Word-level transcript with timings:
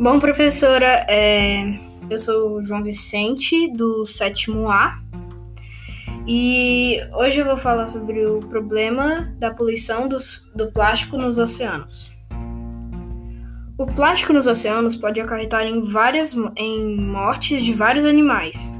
Bom, 0.00 0.20
professora, 0.20 1.04
é, 1.08 1.74
eu 2.08 2.16
sou 2.18 2.62
João 2.62 2.84
Vicente, 2.84 3.68
do 3.72 4.06
sétimo 4.06 4.68
A, 4.68 4.96
e 6.24 7.00
hoje 7.14 7.40
eu 7.40 7.44
vou 7.44 7.56
falar 7.56 7.88
sobre 7.88 8.24
o 8.24 8.38
problema 8.38 9.34
da 9.40 9.50
poluição 9.50 10.06
dos, 10.06 10.48
do 10.54 10.70
plástico 10.70 11.18
nos 11.18 11.36
oceanos. 11.36 12.12
O 13.76 13.86
plástico 13.86 14.32
nos 14.32 14.46
oceanos 14.46 14.94
pode 14.94 15.20
acarretar 15.20 15.66
em 15.66 15.82
várias 15.82 16.32
em 16.56 16.96
mortes 16.96 17.64
de 17.64 17.72
vários 17.72 18.04
animais 18.04 18.72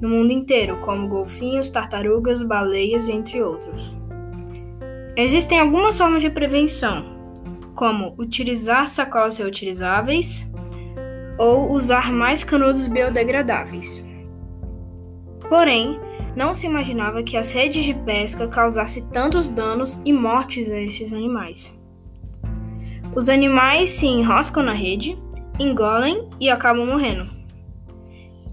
no 0.00 0.08
mundo 0.08 0.32
inteiro, 0.32 0.78
como 0.80 1.08
golfinhos, 1.08 1.68
tartarugas, 1.68 2.40
baleias, 2.40 3.06
entre 3.06 3.42
outros. 3.42 3.94
Existem 5.14 5.60
algumas 5.60 5.98
formas 5.98 6.22
de 6.22 6.30
prevenção, 6.30 7.17
como 7.78 8.12
utilizar 8.18 8.88
sacolas 8.88 9.38
reutilizáveis 9.38 10.50
ou 11.38 11.70
usar 11.70 12.10
mais 12.12 12.42
canudos 12.42 12.88
biodegradáveis. 12.88 14.04
Porém, 15.48 16.00
não 16.34 16.56
se 16.56 16.66
imaginava 16.66 17.22
que 17.22 17.36
as 17.36 17.52
redes 17.52 17.84
de 17.84 17.94
pesca 17.94 18.48
causassem 18.48 19.06
tantos 19.10 19.46
danos 19.46 20.02
e 20.04 20.12
mortes 20.12 20.68
a 20.68 20.80
esses 20.80 21.12
animais. 21.12 21.72
Os 23.14 23.28
animais 23.28 23.90
se 23.90 24.08
enroscam 24.08 24.64
na 24.64 24.72
rede, 24.72 25.16
engolem 25.56 26.28
e 26.40 26.50
acabam 26.50 26.84
morrendo. 26.84 27.30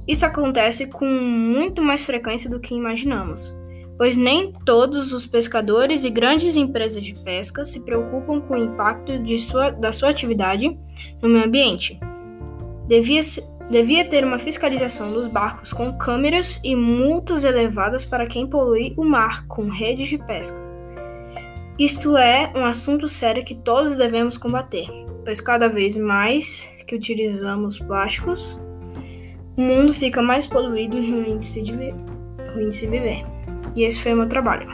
Isso 0.07 0.23
acontece 0.23 0.85
com 0.85 1.07
muito 1.07 1.81
mais 1.81 2.03
frequência 2.03 2.47
do 2.47 2.59
que 2.59 2.75
imaginamos 2.75 3.55
pois 3.97 4.17
nem 4.17 4.51
todos 4.65 5.13
os 5.13 5.25
pescadores 5.25 6.03
e 6.03 6.09
grandes 6.09 6.55
empresas 6.55 7.03
de 7.03 7.13
pesca 7.13 7.63
se 7.63 7.79
preocupam 7.81 8.41
com 8.41 8.55
o 8.55 8.63
impacto 8.63 9.11
sua, 9.39 9.69
da 9.69 9.91
sua 9.91 10.09
atividade 10.09 10.77
no 11.21 11.29
meio 11.29 11.45
ambiente. 11.45 11.99
Devia, 12.87 13.21
devia 13.69 14.07
ter 14.07 14.23
uma 14.23 14.37
fiscalização 14.37 15.11
dos 15.11 15.27
barcos 15.27 15.71
com 15.71 15.97
câmeras 15.97 16.59
e 16.63 16.75
multas 16.75 17.43
elevadas 17.43 18.03
para 18.03 18.27
quem 18.27 18.47
polui 18.47 18.93
o 18.97 19.03
mar 19.03 19.47
com 19.47 19.69
redes 19.69 20.07
de 20.07 20.17
pesca. 20.17 20.63
Isto 21.77 22.15
é 22.15 22.51
um 22.55 22.63
assunto 22.63 23.07
sério 23.07 23.43
que 23.43 23.59
todos 23.59 23.97
devemos 23.97 24.37
combater, 24.37 24.87
pois 25.25 25.41
cada 25.41 25.67
vez 25.67 25.97
mais 25.97 26.69
que 26.87 26.95
utilizamos 26.95 27.79
plásticos, 27.79 28.59
o 29.57 29.61
mundo 29.61 29.93
fica 29.93 30.21
mais 30.21 30.45
poluído 30.45 30.97
e 30.97 31.11
ruim 31.11 31.37
de 31.37 31.43
se, 31.43 31.61
ruim 32.53 32.69
de 32.69 32.75
se 32.75 32.87
viver. 32.87 33.34
E 33.75 33.83
esse 33.83 34.01
foi 34.01 34.13
o 34.13 34.17
meu 34.17 34.27
trabalho. 34.27 34.67